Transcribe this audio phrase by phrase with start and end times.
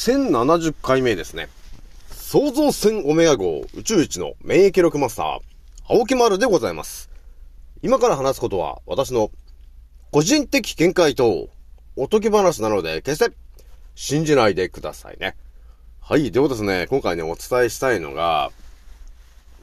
[0.00, 1.50] 1070回目ですね。
[2.10, 5.40] 創造船オメガ号宇宙一の免疫力マスター、
[5.90, 7.10] 青木丸でございます。
[7.82, 9.30] 今から話すことは私の
[10.10, 11.50] 個人的見解と
[11.96, 13.36] おとぎ話なので決して
[13.94, 15.36] 信じないでくださいね。
[16.00, 16.30] はい。
[16.30, 18.52] ではですね、今回ね、お伝えしたいのが、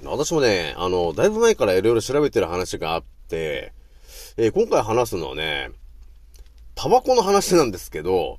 [0.03, 3.73] 私もね、あの、だいぶ前からいろいろ調べてる話があって、
[4.37, 5.71] えー、今回話すのはね、
[6.75, 8.37] タバコの話なんですけど、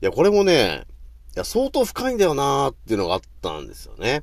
[0.00, 0.86] いや、これもね、
[1.36, 4.22] いや、相当深いんだよなーっていうのがあったんですよね。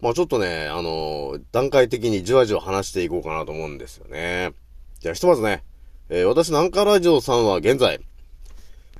[0.00, 4.52] まあちょっとね、あのー、段階的にじわじわ話していこうかなと思うんですよね。
[5.00, 5.64] じゃあひとまずね、
[6.10, 8.00] えー、私、南カラジオさんは現在、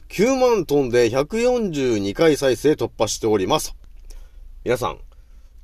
[0.09, 3.77] 9万トンで142回再生突破しております。
[4.65, 4.99] 皆さん、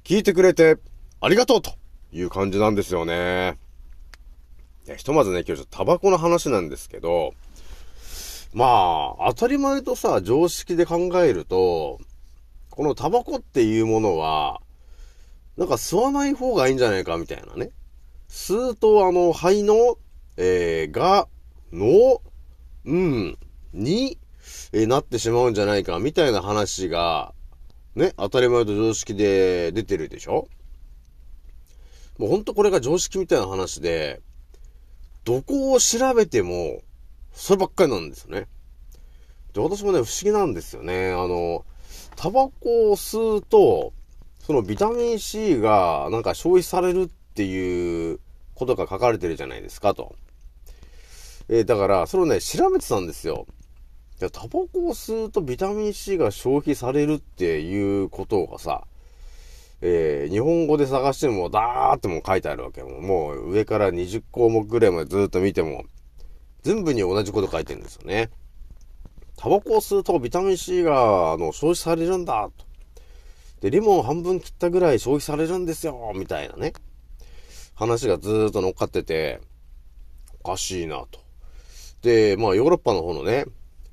[0.05, 0.77] 聞いてくれて
[1.23, 1.73] ありがとうと
[2.13, 3.57] いう感じなんですよね。
[4.87, 7.33] いや、ひとまずね、今日ちょっとタバコの話なんですけど、
[8.53, 12.01] まあ、当たり前とさ、常識で考えると、
[12.71, 14.61] このタバコっていうものは、
[15.57, 17.71] なんか吸わない方がいいんじゃないかみたいなね。
[18.29, 19.99] 吸うとあの肺の、
[20.37, 21.29] えー、が、
[21.73, 22.23] の、
[22.87, 23.39] うん、
[23.73, 24.19] に、
[24.73, 27.35] えー、なってしまうんじゃないかみたいな話が、
[27.95, 30.49] ね、当たり前と常識で出てるでしょ
[32.19, 34.21] もうほんとこれが常識みたいな話で、
[35.25, 36.83] どこを調べても、
[37.33, 38.47] そればっかりなんですよね。
[39.53, 41.11] で、私もね、不思議なんですよね。
[41.13, 41.65] あの、
[42.17, 43.93] タバコを吸うと、
[44.41, 48.21] そのビタミン C がなんか消費されるっていう
[48.55, 50.15] ことが書かれてるじゃないですかと。
[51.49, 53.47] えー、だから、それをね、調べてたんですよ。
[54.21, 58.85] いや、タバコを吸うとビタミン C が消費されるっていうことがさ、
[59.83, 63.01] えー、日本語で探しても、ダーっても書いてあるわけも。
[63.01, 65.85] もう上から20項目ぐらいまでずっと見ても、
[66.63, 68.31] 全部に同じこと書いてるんですよね。
[69.37, 72.67] タバコを吸うとビタミン C が、あの、消費されるんだ、と。
[73.61, 76.73] で、レモン半分切ったぐらい消費されるんですよ、みたいなね。
[77.75, 79.41] 話がずーっと乗っかってて、
[80.43, 81.21] おかしいなと。
[82.03, 83.47] で、まあヨーロッパの方のね、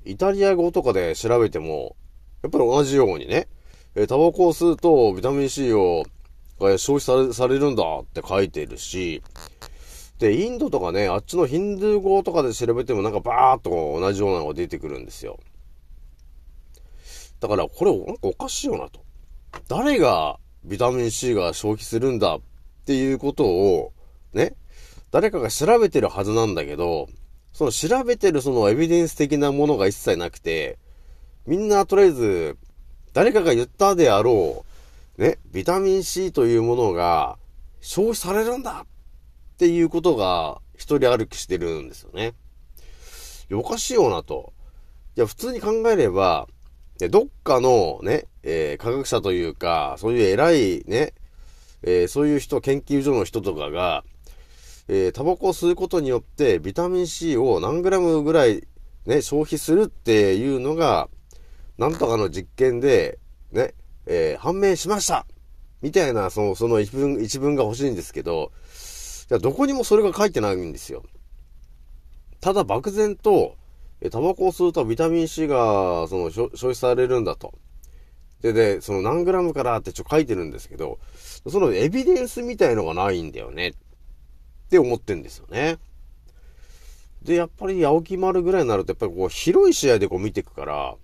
[0.04, 1.96] イタリア語とかで調べても、
[2.42, 3.48] やっぱり同じようにね、
[3.94, 6.04] えタバコを吸うとビタミン C を
[6.60, 9.22] 消費されされるんだって書いてるし、
[10.18, 15.38] で、インドとかね、あっちのヒンドゥー語とかで調べてもなんかバーっと同じようなのが出てくるんですよ。
[17.40, 19.00] だから、これ、なんかおかしいよなと。
[19.68, 22.40] 誰がビタミン C が消費するんだっ
[22.84, 23.92] ていうことを、
[24.32, 24.54] ね、
[25.10, 27.08] 誰かが調べてるはずなんだけど、
[27.52, 30.78] その調べてるそのエビデンス的なものが一切なくて、
[31.46, 32.56] みんなとりあえず、
[33.14, 34.64] 誰かが言ったであろ
[35.16, 37.38] う、ね、ビタミン C というものが
[37.80, 38.84] 消費されるんだ
[39.58, 42.34] っていうことが一人歩きしてるんですよね。
[43.52, 44.52] おかしいよなと。
[45.16, 46.46] いや、普通に考えれば、
[47.10, 51.12] どっかのね、えー、科学者というか、そういう偉いね、
[51.82, 54.04] えー、そういう人、研究所の人とかが、
[54.86, 58.62] えー、タバコを吸うことによって、ビタミン C を何グラムぐらい
[59.06, 61.08] ね、消費するっていうのが、
[61.78, 63.18] なんとかの実験で、
[63.50, 63.74] ね、
[64.06, 65.26] えー、判明しました
[65.82, 68.52] みたいな、その、その一文、一文が欲しいんですけど、
[69.28, 71.04] じゃどこにもそれが書いてないんですよ。
[72.40, 73.56] ただ漠然と、
[74.00, 77.52] え、タバコを吸うとビタミン C が、その、消費されるんだと。
[78.40, 80.98] で、で、その何グラムからってちょ書いてるんですけど、
[81.48, 83.68] そのエビデンスみたいのがないんだよね。
[83.70, 83.74] っ
[84.70, 85.78] て思ってんですよね。
[87.22, 90.96] で、やっぱり青木丸ぐらいになると、やっぱりこう、広い試合でこう見ていくから、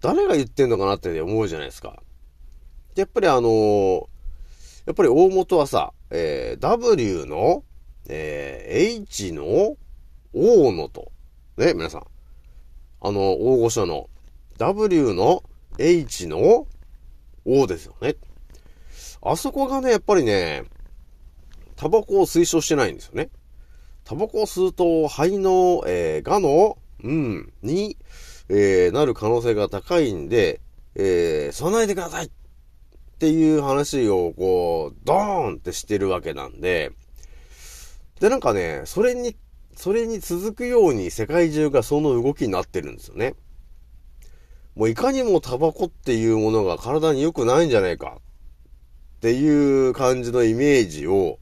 [0.00, 2.02] 誰が言ってんのかなって思うじゃないですか。
[2.94, 4.06] でやっぱりあのー、
[4.86, 7.64] やっぱり大元はさ、えー、W の、
[8.08, 9.76] えー、H の
[10.34, 11.12] O のと、
[11.56, 12.04] ね、皆さん。
[13.02, 14.10] あの、大御所の
[14.58, 15.42] W の
[15.78, 16.66] H の
[17.44, 18.16] O ですよね。
[19.22, 20.64] あそこがね、やっぱりね、
[21.76, 23.30] タバコを推奨してないんですよね。
[24.04, 27.96] タバコを吸うと肺の、えー、がの、うん、に、
[28.48, 30.60] えー、なる可能性が高いんで、
[30.94, 32.30] えー、吸わないでください
[33.20, 36.90] っていう話を、こう、ドーンってしてるわけなんで、
[38.18, 39.36] で、なんかね、それに、
[39.76, 43.34] それに続くように世界中がその動きになってるんですよね。
[44.74, 51.38] もういかにもタバコっていうものが体に良くないんじゃないかっていう感じのイメージを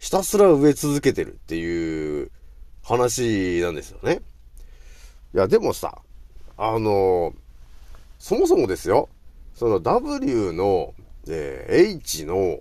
[0.00, 2.32] ひたすら植え続けてるっていう
[2.82, 4.22] 話なんですよね。
[5.36, 6.00] いや、でもさ、
[6.56, 7.32] あの、
[8.18, 9.08] そもそもですよ、
[9.56, 10.92] その W の、
[11.26, 12.60] えー、H の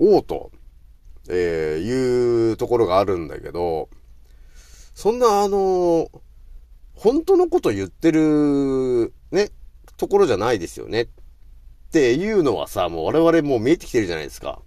[0.00, 0.50] O と、
[1.28, 3.88] えー、いうところがあるんだけど、
[4.94, 6.10] そんなあの、
[6.94, 9.50] 本当のこと言ってる、ね、
[9.96, 11.02] ところじゃないですよね。
[11.02, 11.08] っ
[11.92, 14.60] ていうのはさ、もう我々もう見えてきてるじゃないですか。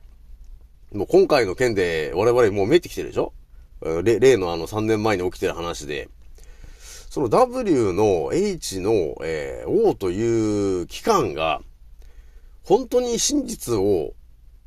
[0.94, 3.34] もう今回の件で我々もう見えてきてるでしょ？
[3.82, 6.08] 例のあの3年前に起きてる話で。
[7.10, 11.62] その W の H の、えー、O という機関が、
[12.64, 14.14] 本当に真実を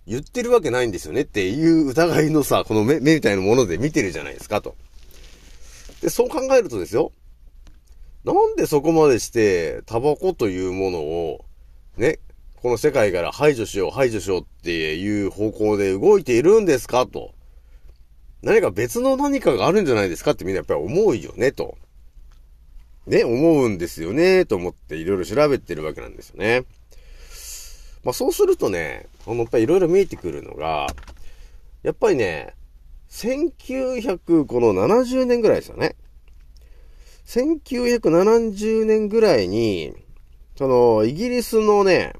[0.07, 4.75] 言ってるわけないんですよねっていう疑いのさ、この目、目みたいなもので見てるじゃないですかと。
[6.01, 7.13] で、そう考えるとですよ。
[8.25, 11.45] なんでそこまでして、タバコというものを、
[11.97, 12.19] ね、
[12.57, 17.35] この世界から排除しよう、排除しようっていう方向で動いているんですかと。
[18.43, 21.77] 何か別の何かがあるんじゃないですかってみんなやっぱり思うよね、と。
[23.07, 26.65] ね、思うんですよね、と思っていろいろ調べてるわけなんですよね。
[28.05, 30.87] まあそうするとね、あの、やっぱりいろいろ見えてくるのが、
[31.83, 32.55] やっぱりね、
[33.11, 35.97] 1900、この70年ぐらいですよね。
[37.27, 39.95] 1970年ぐらいに、
[40.57, 42.13] その、イギリスのね、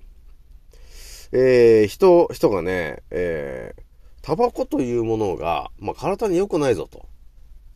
[1.33, 3.83] えー、人、人がね、えー、
[4.23, 7.07] タバコというものが、まあ、体に良くないぞと。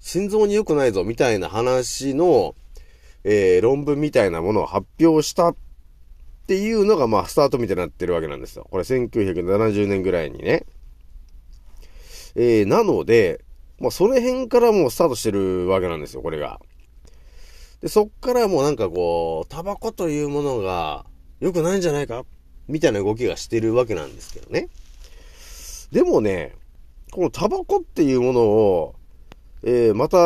[0.00, 2.54] 心臓に良くないぞ、みたいな話の、
[3.24, 5.56] えー、論文みたいなものを発表したっ
[6.46, 8.66] ていうのが、まあ、スタートみたいになってるわけなんですよ。
[8.70, 10.66] これ1970年ぐらいにね。
[12.36, 13.42] えー、なので、
[13.80, 16.60] まあ、その辺からもうスタートしてるわけなんですよ、これが。
[17.80, 21.06] で、そっからもうなんかこう、タバコというものが
[21.40, 22.24] 良くないんじゃないか？
[22.68, 24.68] みたいな動きがしてるわけなんですけどね。
[25.92, 26.54] でもね、
[27.10, 28.94] このタバコっていうものを、
[29.66, 30.18] えー、また、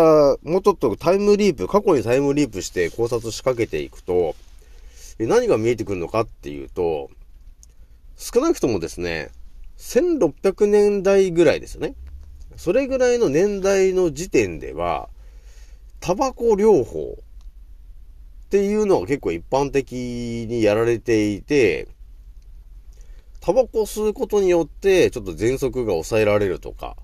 [0.43, 4.35] もうちょっとタイムリープ、過去にタイムリープして考察しかけていくと、
[5.20, 7.08] 何が見えてくるのかっていうと、
[8.17, 9.31] 少なくともですね、
[9.79, 11.94] 1600年代ぐらいですよね。
[12.56, 15.08] それぐらいの年代の時点では、
[16.00, 17.19] タバコ療法
[18.46, 19.93] っていうのが結構一般的
[20.49, 21.87] にやられていて、
[23.41, 26.96] タバコ吸うことによって、ちょっと喘息が抑えられるとか、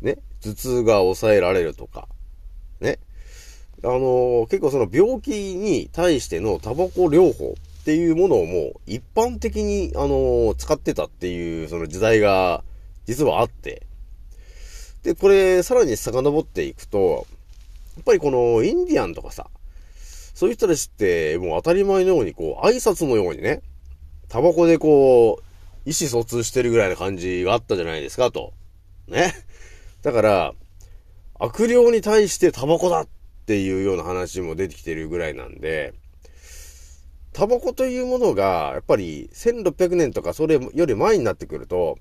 [0.00, 2.06] ね、頭痛が抑えられるとか、
[2.80, 2.98] ね。
[3.82, 12.62] あの、結構その病気に対してのタバコ療法っていうものをもう一般的に、あの、使ってたっていうその時代が
[13.06, 13.86] 実はあって、
[15.02, 17.26] で、これさらに遡っていくと、
[17.96, 19.48] やっぱりこのインディアンとかさ、
[20.34, 23.62] そういう人たちってもう当たり前のようにこう挨拶のようにね、
[24.28, 25.44] タバコでこう、
[25.88, 28.52] 意思疎通してるぐらいな感じがあったじゃないですか、と。
[29.06, 29.32] ね。
[30.04, 30.54] だから、
[31.40, 33.08] 悪霊に対してタバコだっ
[33.46, 35.94] ていうような話も出てきてるぐらいなんで、
[37.32, 41.96] タバコというものが、やっぱり1600年とかそれより前になってくると、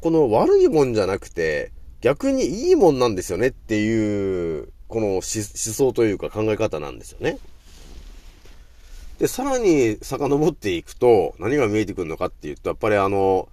[0.00, 7.38] この悪いもんじゃなくて、逆にいいもんなんですよねっていう、この思想というか考え方なんですよね。
[9.20, 13.48] で、さらに遡っていくと、何が見えてくるのかっていうと、やっぱりあの、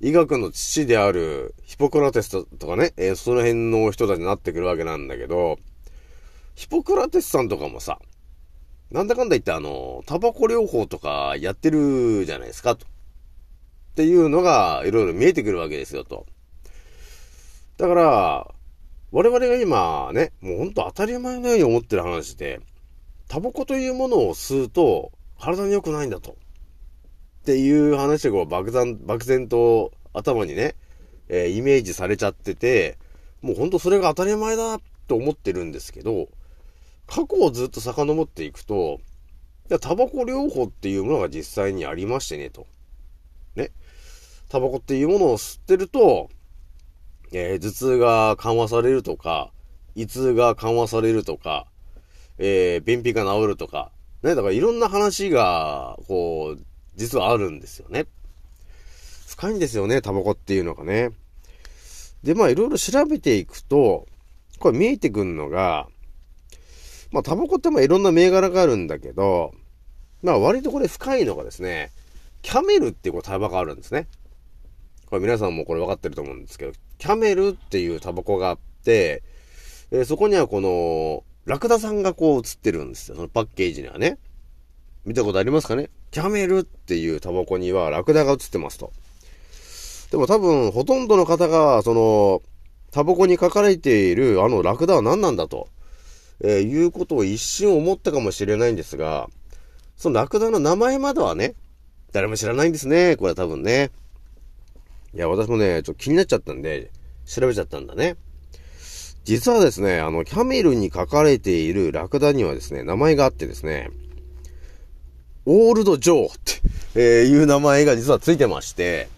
[0.00, 5.58] 医学の父であるヒポクラテスとかね、えー、その辺の人たちになってくるわけなんだけど、
[6.54, 7.98] ヒポクラテスさんとかもさ、
[8.92, 12.86] なんだかんだ言ってあの、タバコ療法とかやってるじゃないですか、と。
[12.86, 12.88] っ
[13.96, 16.26] ていうのがいろいろ見えてくるわけですよ、と。
[17.76, 18.54] だから、
[19.10, 22.60] 我々が今ね、もうほんと当たり前のように思ってる話で、
[23.26, 26.36] タバコというものを吸うと体に良くないんだと。
[27.48, 30.74] っていう話がこう漠然、漠然と頭にね、
[31.30, 32.98] えー、イメージされちゃってて、
[33.40, 36.28] もうほんとそれが当たり前だと思ってるんですけど、
[37.06, 39.00] 過去をずっと遡っていくと、
[39.80, 42.66] タバコ療法っていうものが実際にありましてね、と。
[43.56, 43.70] ね。
[44.50, 46.28] タバコっていうものを吸ってると、
[47.32, 49.52] えー、頭痛が緩和されるとか、
[49.94, 51.66] 胃痛が緩和されるとか、
[52.36, 53.90] えー、便秘が治るとか、
[54.22, 56.67] ね、だからいろんな話が、こう、
[56.98, 58.06] 実はあるんですよね。
[59.26, 61.10] 深いんですよね、タバコっていうのがね。
[62.24, 64.06] で、まあいろいろ調べていくと、
[64.58, 65.86] これ見えてくるのが、
[67.12, 69.54] まあタバコってまあいろんな銘柄があるんだけど、
[70.22, 71.92] まあ割とこれ深いのがですね、
[72.42, 74.08] キャメルっていうこうタバコあるんですね。
[75.06, 79.22] これ皆さんもこれ分かってると思うんですけど、キャメルっていうタバコがあって、
[79.92, 83.14] えー、そこにはこの、ラクダさんがこう映ってるんですよ。
[83.14, 84.18] そのパッケージにはね。
[85.06, 85.88] 見たことありますかね？
[86.10, 88.92] キャメルっていうタバコにはラクダが映ってますと。
[90.10, 92.42] でも多分、ほとんどの方が、その、
[92.90, 95.68] タバコに書かれているあのラクダは何なんだと、
[96.40, 99.28] えー、いうことを一瞬思ったかもしれないんですが、
[99.96, 101.54] そのラクダの名前まではね、
[102.12, 103.16] 誰も知らないんですね。
[103.16, 103.90] これは多分ね。
[105.14, 106.90] いや、私もね、ちょっと気になっちゃったんで、
[107.26, 108.16] 調べちゃったんだね。
[109.24, 113.90] 実はですね、あの、キャメルに書かれているラクダにはですね、名前があってですね、
[115.50, 116.38] オールド・ジョーっ
[116.92, 119.08] て、いう名前が実はついてまして、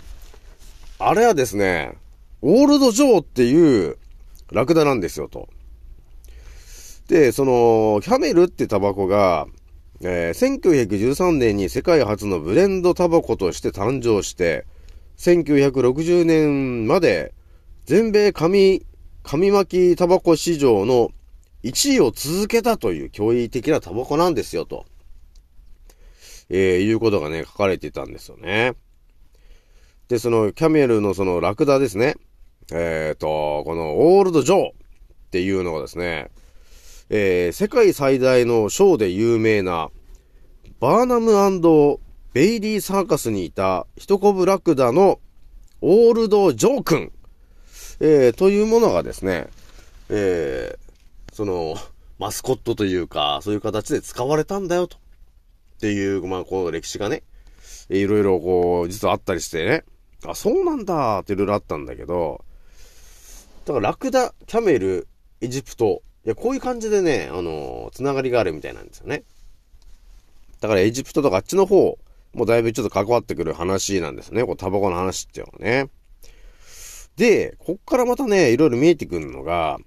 [1.00, 1.94] あれはですね、
[2.40, 3.98] オールド・ジョーっていう
[4.52, 5.48] ラクダなんですよ、と。
[7.08, 9.48] で、その、キャメルってタバコが、
[10.02, 14.66] えー、1913年に世界初のブレンドタバコとして誕生して、
[15.18, 17.34] 1960年まで
[17.86, 18.86] 全米紙、
[19.24, 21.10] 紙巻きタバコ市場の
[21.64, 24.86] 1位を続けたという驚異的なタバコなんですよ、と。
[26.50, 28.74] えー、いうことがね、書かれてたんですよね。
[30.08, 32.16] で、その、キャメルのそのラクダですね。
[32.72, 34.72] えっ、ー、と、このオールドジョーっ
[35.30, 36.30] ていうのがですね、
[37.08, 39.90] えー、世界最大のショーで有名な、
[40.80, 41.32] バーナム
[42.32, 45.18] ベイリーサーカスにいたヒトコブラクダの
[45.80, 47.12] オールドジョー君、
[48.00, 49.48] えー、というものがですね、
[50.08, 51.74] えー、その、
[52.18, 54.99] マスコットというか、そういう形で使われたんだよと。
[55.80, 57.22] っていう、まあ、この歴史がね、
[57.88, 59.84] いろいろこう、実はあったりしてね、
[60.26, 62.44] あ、そうなんだっていろいろあったんだけど、
[63.64, 65.08] だからラクダ、キャメル、
[65.40, 69.22] エジプト、いや、こういう感じでね、あのー、つながりがあるみたいなんですよね。
[70.60, 71.98] だからエジプトとかあっちの方、
[72.34, 74.44] もうだいぶちょっと関わってくる話なんですね。
[74.44, 75.88] こう、タバコの話っていうのはね。
[77.16, 79.78] で、こっからまたね、いろいろ見えてくるのが、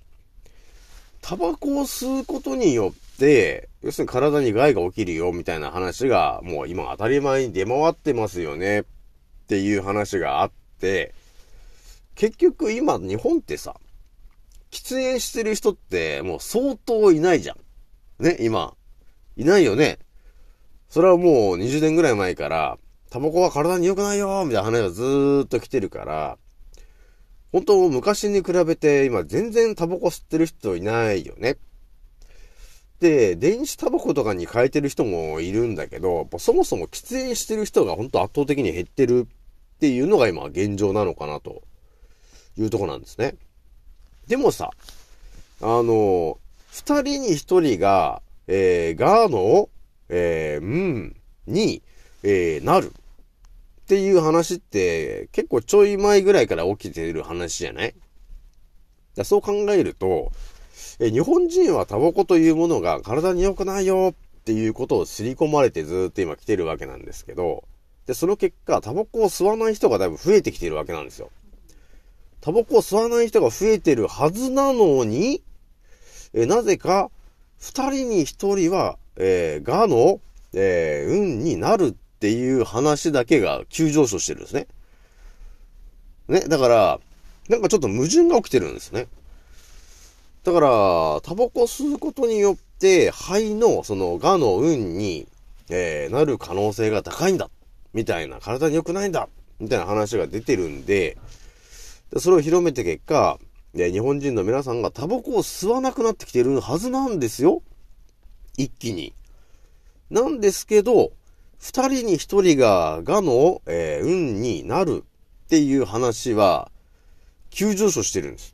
[1.21, 8.83] タバコを吸うことによって、要するに体に害が起きるよ、みたいな話が、もう今当たり前に出回ってますよね、っ
[9.47, 11.13] ていう話があって、
[12.15, 13.75] 結局今日本ってさ、
[14.71, 18.23] 喫煙してる人ってもう相当いないじゃん。
[18.23, 18.75] ね、今。
[19.35, 19.99] いないよね。
[20.89, 22.77] それはもう20年ぐらい前から、
[23.09, 26.37] タバコは体に良くないよみたいな話がずーっと来てるから、
[27.51, 31.57] 本当昔に比べて今全然タバコ吸ってる人いないよね。
[33.03, 39.27] で、電子タバコとかに変えてる人もいるんだけど、そもそも喫煙してる人が本当圧倒的に減ってる
[39.75, 41.63] っていうのが今現状なのかなと
[42.57, 43.35] いうとこなんですね。
[44.27, 44.71] でもさ、
[45.61, 46.39] あの、
[46.71, 49.67] 二人に一人が、えー、ガーの、
[50.07, 51.81] えー、うん、に、
[52.23, 52.93] えー、なる。
[53.81, 57.93] っていう話って結構ちょい前ぐらいから起きてる話じゃない？
[59.13, 60.31] だそう考えると、
[60.99, 67.63] え日本人はタバコというものが体に良くないよっていうことを刷り込まれてずっと今来てるわけなんですけど、
[68.05, 71.29] で、その結果、タバコを吸わない人がだいぶ増えてきてるわけなんですよ。
[72.41, 75.41] タバコを吸わない人が増えてるはずなのに、
[76.33, 77.09] えなぜか、
[77.57, 80.19] 二人に一人は、えー、がの、
[80.53, 84.67] えー、運になるっていう話だけが急上昇してるんですね。
[86.27, 86.99] ね、だから、
[87.47, 89.07] なんかちょっと矛盾が起きてるんですね。
[90.43, 90.67] だから、
[91.21, 95.25] タバコ吸うことによって、肺の、その、がの運に、
[95.69, 97.49] えー、なる可能性が高いんだ。
[97.93, 99.29] みたいな、体に良くないんだ。
[99.59, 101.17] みたいな話が出てるんで、
[102.17, 103.39] それを広めて結果、
[103.73, 107.63] で、日本人の皆さんがタバコを吸わなくなってきてるはずなんですよ。
[108.57, 109.13] 一気に。
[110.09, 111.13] なんですけど、
[111.57, 115.05] 二人に一人ががの、えー、運になる
[115.45, 116.69] っていう話は、
[117.49, 118.52] 急上昇してるんです。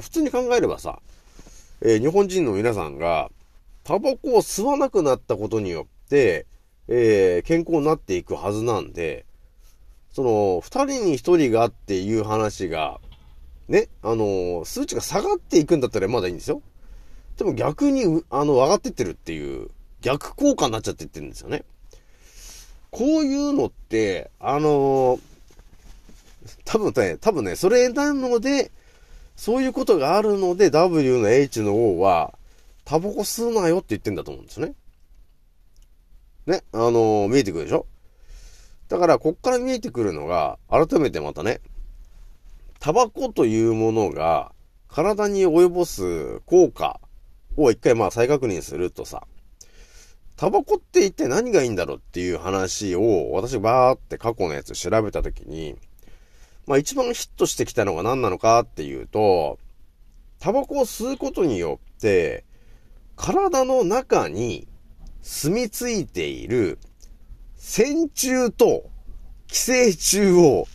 [0.00, 1.00] 普通に考えればさ、
[1.80, 3.30] えー、日本人の皆さんが、
[3.84, 6.46] タバコを吸わなくなったことによって、
[6.88, 9.26] えー、健康になっていくはずなんで、
[10.12, 13.00] その、二人に一人がっていう話が、
[13.68, 16.62] ね、あの数値が下がっていくんだったらまだいいんですよ。
[17.38, 19.70] でも逆に、あの、上がってってるっていう、
[20.02, 21.64] 逆効果になっちゃってってるんですよね。
[22.90, 25.20] こういうのって、あのー、
[26.64, 28.70] 多分ね、多分ね、それなので、
[29.36, 32.38] そういうことがあるので W の H の O は、
[32.84, 34.74] タバコ吸うなよって言ってんだと思うんですね。
[36.46, 37.86] ね、あのー、見えてくるでしょ？
[38.88, 41.60] だから、こっから見えてくるのが、改めてまたね、
[42.78, 44.52] タバコというものが、
[44.88, 47.00] 体に及ぼす効果
[47.56, 49.26] を一回まあ再確認するとさ、
[50.36, 55.76] タバコって一体何がいいんだろうっていう話を、私バーって過去のやつ調べたときに、
[56.66, 59.58] まあ一番ヒットしてきたのが何なのかっていうと、
[60.38, 62.44] タバコを吸うことによって、
[63.16, 64.66] 体の中に
[65.22, 66.78] 住み着いている
[67.56, 68.90] 線虫と
[69.46, 70.66] 寄生虫を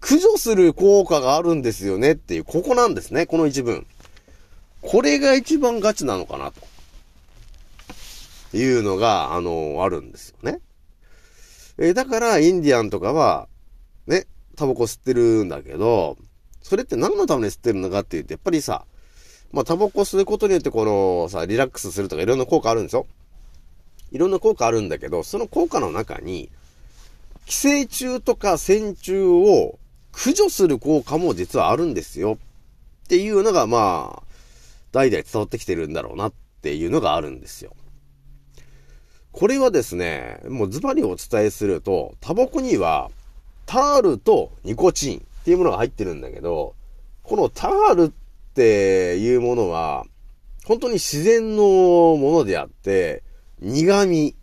[0.00, 3.86] 駆除する効果があるんですよねっていう、ここなんですね、この一文。
[4.82, 6.60] これが一番ガチなのかなと。
[8.56, 10.60] いうのが、あの、あるんですよね。
[11.78, 13.48] えー、だから、インディアンとかは、
[14.56, 16.16] タバコ吸ってるんだけど、
[16.62, 18.84] それって何のために吸ってるのかって言うと、やっぱりさ、
[19.52, 23.06] まあ、タバコ吸うことによってこのさ、リラックスするとかいろんな効果あるんですよ。
[24.10, 26.50] いろんな効果あるんだけど、その効果の中に、
[27.44, 29.78] 寄生虫とか線虫を
[30.12, 32.38] 駆除する効果も実はあるんですよ。
[33.04, 34.26] っていうのが、まあ、
[34.90, 36.32] 代々伝わってきてるんだろうなっ
[36.62, 37.76] ていうのがあるんですよ。
[39.30, 43.10] これはですね、もうズバリお伝えすると、タバコには、
[43.66, 46.74] タールとニコチンっていうものが入ってるんだけど、
[47.22, 48.10] このタールっ
[48.54, 50.06] ていうものは、
[50.64, 53.22] 本当に自然のものであって、
[53.60, 54.34] 苦味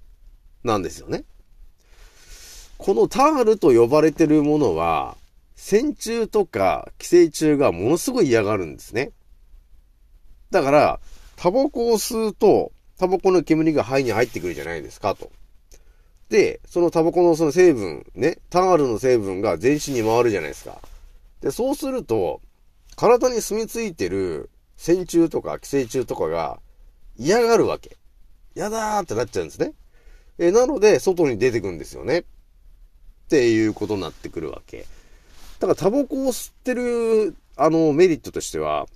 [0.63, 1.24] なんですよね。
[2.77, 5.18] このタールと呼ばれてるものは、
[5.56, 9.12] 線虫とか寄生虫がものすごい嫌がるんですね。
[10.51, 11.00] だから、
[11.38, 15.32] タバコを吸うと、タバコの煙が肺に入ってくるじゃないですか、と。
[16.30, 20.79] で、そのタバコのその成分、ね、タールの成分が全身に回るじゃないですか。
[21.42, 22.42] で、そうすると、
[22.96, 26.59] 体に住み着いてる線虫とか寄生虫とかが
[27.18, 27.98] 嫌がるわけ。
[28.55, 29.74] やだーってなっちゃうんですね。
[30.40, 32.20] えなので、外に出てくんですよね。
[32.20, 32.24] っ
[33.29, 34.86] ていうことになってくるわけ。
[35.59, 38.88] だからタバコを吸ってる、あの、メリットとしては、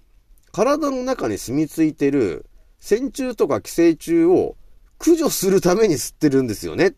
[0.51, 2.45] 体の中に住み着いてる
[2.79, 4.55] 線虫とか寄生虫を
[4.97, 6.87] 駆除するために吸ってるんですよね。
[6.87, 6.93] っ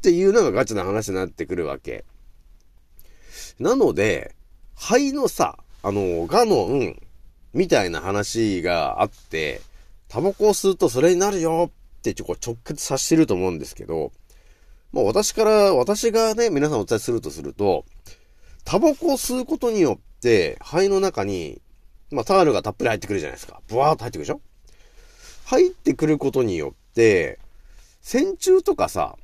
[0.00, 2.06] っていうのがガチな話になってくるわけ。
[3.58, 4.34] なので、
[4.74, 6.98] 肺のさ、あの、ガの運
[7.52, 9.60] みたいな話があって、
[10.08, 14.10] タバコを吸うとそれになるよってちょこ直結させてると思うんですけど、
[14.90, 17.84] まあ私から、私がね、皆さんお伝えするとすると、
[18.64, 21.60] タバコを吸うことによって、肺の中に、
[22.10, 23.60] まあタールがたっぷり入ってくるじゃないですか。
[23.68, 24.40] ブワーっと入ってくるでしょ？
[25.44, 27.38] 入ってくることによって、
[28.00, 29.16] 線虫とかさ、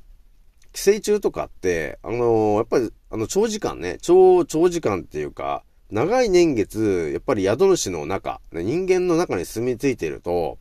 [0.73, 10.57] 寄生虫とかって、あのー、やっぱり、あの、長時間ね、長、長時間っていうか、長い年月、やっぱり宿主の中、人間の中に住み着いてると、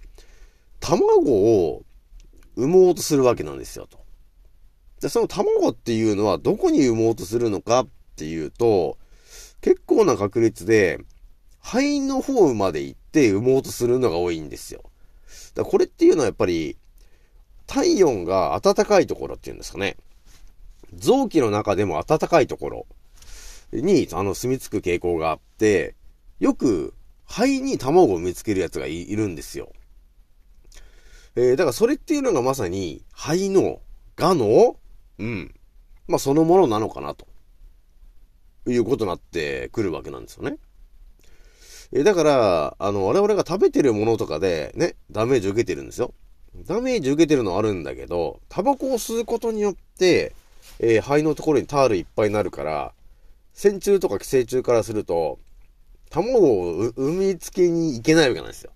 [0.80, 1.82] 卵を
[2.54, 3.98] 産もうとするわけなんですよ、と。
[5.00, 8.98] で、その卵っていうのはどこに産もうとするのかっていうと、
[9.60, 11.00] 結構な確率で、
[11.60, 14.84] 肺の方まで行って産もうとするのが多いんですよ。
[15.54, 16.76] だこれっていうのはやっぱり、
[17.66, 19.96] 体温が暖かいところっていうんですかね。
[20.94, 22.86] 臓器の中でも暖かいところ
[23.72, 25.94] に、あの、住み着く傾向があって、
[26.38, 26.94] よく
[27.26, 29.72] 肺に卵を産みつけるやつがいるんですよ。
[31.34, 33.80] えー、だからそれっていうのがまさに肺の、
[34.16, 34.76] がの、
[35.18, 35.54] うん。
[36.08, 37.26] まあそのものなのかなと。
[38.68, 40.58] いうことになってくるわけなんですよね。
[41.92, 46.14] えー、だから、あの、我々が食べてるものとかでね、ダメージを受けてるんですよ。
[46.64, 50.32] ダメージ受けてるのはあるんだけど、タバコを吸うことによって、
[50.78, 52.92] えー、肺のところにタールいっぱいになるから、
[53.52, 55.38] 線虫とか寄生虫からすると、
[56.10, 58.72] 卵を産みつけに行けないわけなんですよ。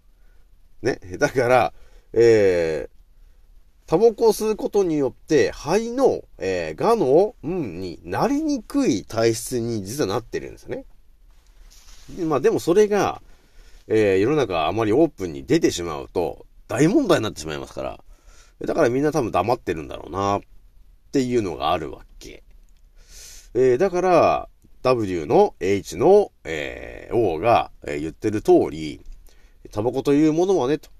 [0.82, 0.98] ね？
[1.18, 1.72] だから、
[2.12, 10.84] えー、タバコを吸うことによって、肺の、えー、ガの、うん、になりにくい体質に実はなってるんですよね。
[12.24, 13.22] まあでもそれが、
[13.86, 18.00] えー、世の中あまりオープンに出てしまうと、大問題になってしまいますから。
[18.64, 20.40] だからみんな多分黙ってるんだろうな、っ
[21.10, 22.44] ていうのがあるわけ。
[23.54, 24.48] えー、だから、
[24.82, 29.00] W の H の、えー、O が、えー、言ってる通り、
[29.72, 30.90] タバコというものはね、と。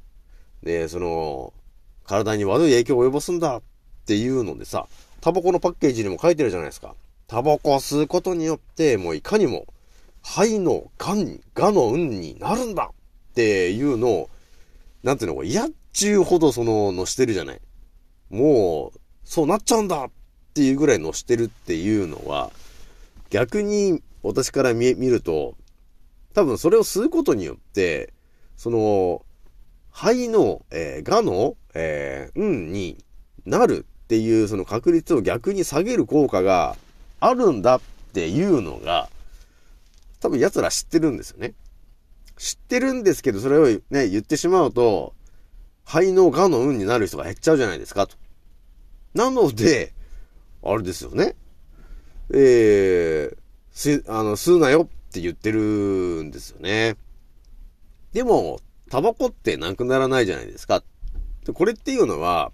[0.65, 1.53] で、その、
[2.05, 3.63] 体に悪い影響を及ぼすんだっ
[4.07, 4.89] ていうのでさ、
[5.21, 6.97] タバコのパッケージにも書いてるじゃないですか。
[7.29, 9.67] タバコを吸うことによって、もういかにも、
[10.21, 14.31] 肺の癌、がの運になるんだっていうのを、
[15.03, 17.61] なんていうの、嫌っちゅうほどその、のしてるじゃない。
[18.29, 20.11] もう、そうなっちゃうんだっ
[20.55, 22.51] ていうぐらいのしてるっていうのは、
[23.31, 25.55] 逆に私から見ると、
[26.35, 28.13] 多分それを吸うことによって、
[28.57, 29.25] その、
[29.91, 32.99] 肺の、えー、がの、えー、うんに
[33.45, 36.77] なるっていうその確率を逆に下げる効果が
[37.21, 37.81] あるんだっ
[38.13, 39.09] ていうのが、
[40.21, 41.55] 多分奴ら知ってるんですよね。
[42.41, 45.13] 知ってるんですけど、それをね、言ってしまうと、
[45.85, 48.17] 肺のがの運になる人が減っちゃうじゃないですか、と。
[49.13, 49.93] なので、
[50.63, 51.37] あれですよね。
[52.33, 53.37] えー、
[53.73, 56.97] す、あの、吸うなよって言ってるんですよね。
[58.15, 60.83] でも、タバコってなくならないじゃないですか。
[61.45, 62.53] でこれっていうのは、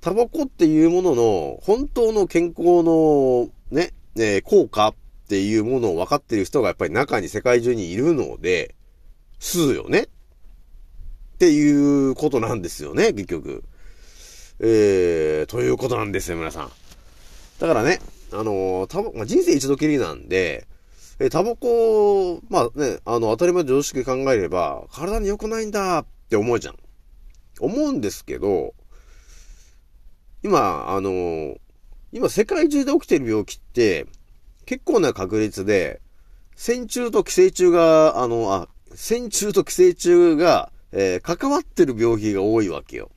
[0.00, 4.94] タバコっていうものの本当の健康のね、え、効果っ
[5.28, 8.74] ていうものを分かってる人がやっぱり中に世界中にいるので、
[9.44, 10.06] 吸うよねっ
[11.38, 13.62] ていうことなんですよね、結局。
[14.58, 16.70] えー、ということなんですよ、皆さん。
[17.60, 18.00] だからね、
[18.32, 20.66] あのー、た、まあ、人生一度きりなんで、
[21.18, 26.76] え、タバコ、まあね、あの、当たり前常識考えれば、体に良くないんだって思うじゃん。
[27.60, 28.74] 思うんですけど、
[30.42, 31.56] 今、あの、
[32.12, 34.06] 今世界中で起きてる病気って、
[34.64, 36.00] 結構な確率で、
[36.56, 43.10] 線虫と寄生虫が、あの、あ、線虫と寄生虫が、えー、関わってる病気が多いわけよ。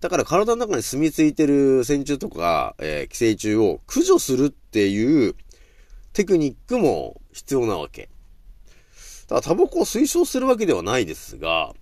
[0.00, 5.34] だから体の中に住み着いてる線虫とか、えー、寄生虫を駆除するっていう
[6.12, 8.10] テクニックも必要なわけ。
[9.28, 11.72] だからタバコを推奨するわけではないですが、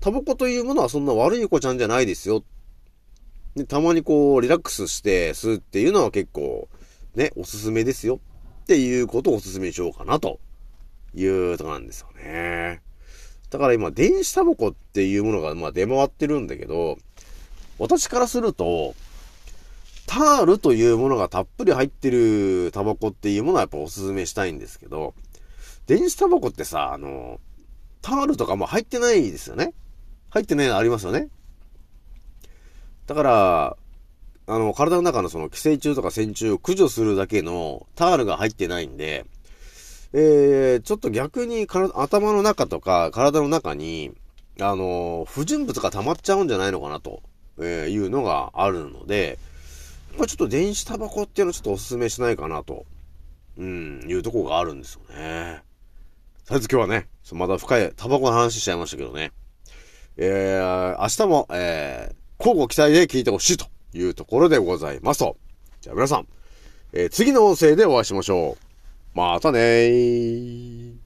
[0.00, 2.44] タバコというものはそんな悪い子ちゃんじゃないですよ。
[3.54, 6.68] でたまにこう、リラックスして吸うっていうのは結構、
[7.14, 8.20] ね、おすすめですよ。
[8.62, 10.38] っていうことをおすすめしようかなと
[11.14, 12.82] いうとこなんですよね。
[13.50, 16.98] だから今、電子タバコっていうものがまあ出回ってるんだけど、
[17.78, 18.94] 私からすると、
[20.06, 25.14] タールというものがたっぷり入ってるタバコっていうものはやっぱおすすめしたいんですけど、
[25.86, 27.40] 電子タバコってさ、あの、
[28.02, 29.72] タールとかも入ってないですよね。
[30.30, 31.28] 入ってないのありますよね。
[33.06, 33.76] だから、
[34.46, 39.26] あの、体の中のその寄生虫とか線虫を駆除するだけのタールが入ってないんで、
[40.12, 44.12] えー、ちょっと逆に頭の中とか体の中に、
[44.60, 47.22] あの、不純物が溜まっちゃうんじゃないのかなと。
[47.60, 49.38] えー、いうのがあるので、
[50.18, 52.84] まあ、ちょっと電子タバコっていうのはちょっとお勧めしないかなと、
[53.58, 55.62] うん、いうとこがあるんですよね。
[56.46, 59.32] とりあえず今日はね、まだ深いタバコの話しちゃいましたけどね。
[60.16, 65.36] えー、明日も、えー、交互期待で聞いてほしいというところでございますと。
[65.80, 66.26] じゃあ皆さん、
[66.92, 68.69] えー、次の音声でお会いしましょう。
[69.14, 70.99] またねー。